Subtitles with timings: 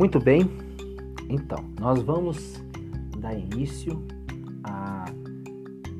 [0.00, 0.50] Muito bem,
[1.28, 2.58] então nós vamos
[3.18, 4.02] dar início
[4.64, 5.04] a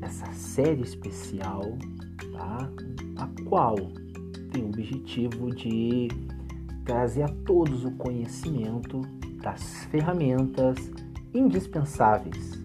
[0.01, 1.77] essa série especial,
[2.31, 2.67] tá?
[3.17, 3.75] A qual
[4.51, 6.07] tem o objetivo de
[6.83, 9.01] trazer a todos o conhecimento
[9.39, 10.77] das ferramentas
[11.31, 12.59] indispensáveis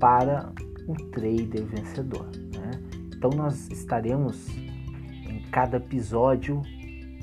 [0.00, 0.54] para
[0.88, 2.30] o trader vencedor.
[2.54, 2.70] Né?
[3.14, 6.62] Então nós estaremos em cada episódio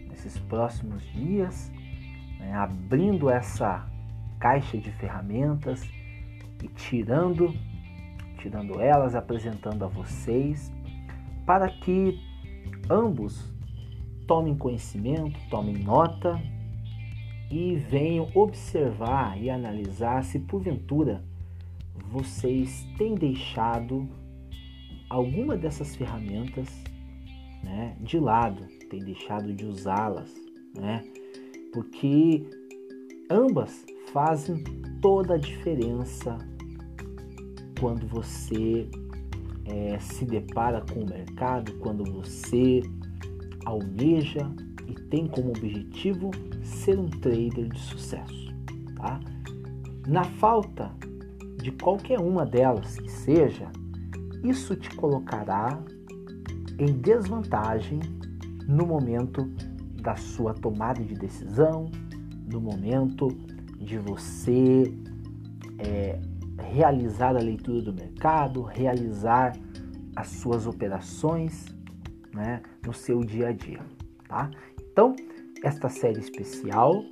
[0.08, 1.72] nesses próximos dias
[2.40, 3.88] né, abrindo essa
[4.40, 5.84] caixa de ferramentas
[6.64, 7.54] e tirando,
[8.38, 10.72] tirando elas, apresentando a vocês,
[11.46, 12.20] para que
[12.90, 13.54] ambos
[14.26, 16.42] tomem conhecimento, tomem nota
[17.52, 21.24] e venham observar e analisar se porventura
[22.10, 24.08] vocês têm deixado
[25.10, 26.68] alguma dessas ferramentas
[27.64, 30.34] né, de lado, têm deixado de usá-las,
[30.76, 31.04] né?
[31.74, 32.48] Porque
[33.30, 34.64] ambas fazem
[35.02, 36.38] toda a diferença
[37.80, 38.90] quando você
[39.66, 42.82] é, se depara com o mercado, quando você
[43.66, 44.52] almeja
[44.88, 46.32] e tem como objetivo
[46.64, 48.54] ser um trader de sucesso.
[48.96, 49.20] Tá?
[50.08, 50.92] Na falta
[51.58, 53.72] de qualquer uma delas que seja,
[54.44, 55.82] isso te colocará
[56.78, 58.00] em desvantagem
[58.68, 59.50] no momento
[60.02, 61.90] da sua tomada de decisão,
[62.52, 63.28] no momento
[63.78, 64.84] de você
[65.78, 66.20] é,
[66.58, 69.56] realizar a leitura do mercado, realizar
[70.16, 71.66] as suas operações
[72.34, 73.82] né, no seu dia a dia.
[74.28, 74.50] Tá?
[74.92, 75.16] Então,
[75.64, 77.04] esta série especial,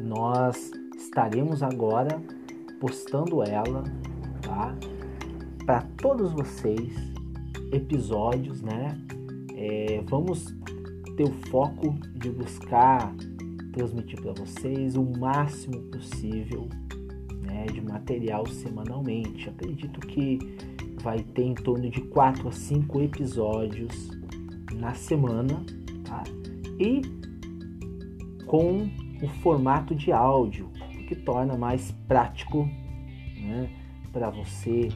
[0.00, 2.20] nós estaremos agora
[2.80, 3.82] postando ela
[4.42, 4.74] tá?
[5.64, 6.94] para todos vocês,
[7.72, 8.98] episódios, né?
[9.56, 10.54] É, vamos
[11.16, 13.14] ter o foco de buscar
[13.72, 16.68] transmitir para vocês o máximo possível
[17.42, 19.48] né, de material semanalmente.
[19.48, 20.38] Acredito que
[21.02, 24.10] vai ter em torno de 4 a 5 episódios
[24.74, 25.64] na semana
[26.04, 26.22] tá?
[26.78, 27.02] e
[28.46, 28.88] com
[29.22, 30.70] o formato de áudio,
[31.08, 32.68] que torna mais prático
[33.36, 33.70] né,
[34.12, 34.88] para você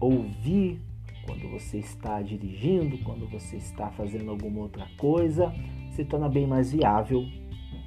[0.00, 0.80] ouvir
[1.26, 5.52] quando você está dirigindo, quando você está fazendo alguma outra coisa,
[5.90, 7.26] se torna bem mais viável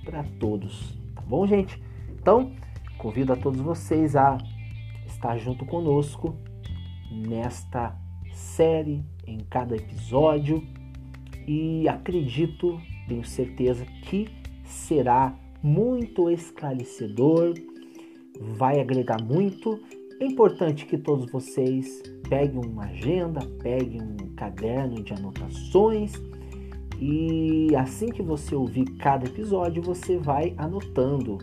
[0.03, 1.81] para todos, tá bom, gente?
[2.09, 2.51] Então,
[2.97, 4.37] convido a todos vocês a
[5.05, 6.35] estar junto conosco
[7.11, 7.95] nesta
[8.31, 10.63] série, em cada episódio,
[11.47, 14.29] e acredito, tenho certeza que
[14.63, 15.33] será
[15.63, 17.53] muito esclarecedor,
[18.39, 19.79] vai agregar muito
[20.19, 26.13] é importante que todos vocês peguem uma agenda, peguem um caderno de anotações
[26.99, 31.37] e assim que você ouvir cada episódio, você vai anotando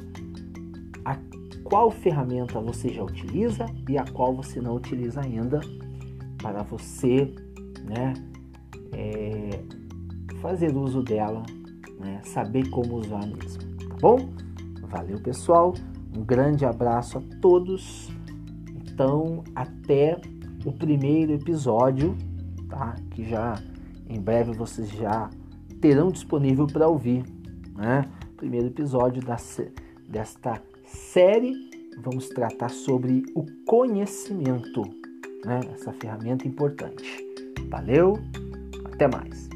[1.04, 1.18] a
[1.64, 5.60] qual ferramenta você já utiliza e a qual você não utiliza ainda
[6.36, 7.34] para você,
[7.84, 8.12] né,
[8.92, 9.50] é,
[10.42, 11.42] fazer uso dela,
[11.98, 14.18] né, saber como usar mesmo, tá bom?
[14.82, 15.74] Valeu, pessoal.
[16.16, 18.08] Um grande abraço a todos
[18.96, 20.18] então até
[20.64, 22.16] o primeiro episódio,
[22.66, 22.96] tá?
[23.10, 23.62] Que já
[24.08, 25.28] em breve vocês já
[25.82, 27.22] terão disponível para ouvir,
[27.76, 28.10] né?
[28.38, 29.36] Primeiro episódio da,
[30.08, 31.54] desta série,
[32.02, 34.80] vamos tratar sobre o conhecimento,
[35.44, 35.60] né?
[35.74, 37.04] Essa ferramenta importante.
[37.68, 38.14] Valeu,
[38.94, 39.46] até mais.